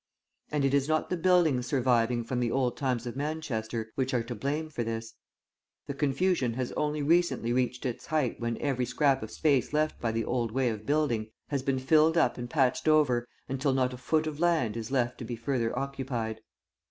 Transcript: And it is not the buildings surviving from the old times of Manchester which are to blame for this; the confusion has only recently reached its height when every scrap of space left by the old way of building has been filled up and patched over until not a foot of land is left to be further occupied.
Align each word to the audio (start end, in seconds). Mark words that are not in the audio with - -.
And 0.51 0.65
it 0.65 0.73
is 0.73 0.87
not 0.89 1.11
the 1.11 1.15
buildings 1.15 1.67
surviving 1.67 2.23
from 2.23 2.39
the 2.39 2.49
old 2.49 2.75
times 2.75 3.05
of 3.05 3.15
Manchester 3.15 3.91
which 3.93 4.15
are 4.15 4.23
to 4.23 4.33
blame 4.33 4.67
for 4.71 4.83
this; 4.83 5.13
the 5.85 5.93
confusion 5.93 6.55
has 6.55 6.71
only 6.71 7.03
recently 7.03 7.53
reached 7.53 7.85
its 7.85 8.07
height 8.07 8.39
when 8.39 8.57
every 8.57 8.85
scrap 8.87 9.21
of 9.21 9.29
space 9.29 9.73
left 9.73 10.01
by 10.01 10.11
the 10.11 10.25
old 10.25 10.53
way 10.53 10.69
of 10.69 10.87
building 10.87 11.29
has 11.49 11.61
been 11.61 11.77
filled 11.77 12.17
up 12.17 12.39
and 12.39 12.49
patched 12.49 12.87
over 12.87 13.27
until 13.47 13.73
not 13.73 13.93
a 13.93 13.97
foot 13.97 14.25
of 14.25 14.39
land 14.39 14.75
is 14.75 14.89
left 14.89 15.19
to 15.19 15.23
be 15.23 15.35
further 15.35 15.77
occupied. 15.77 16.41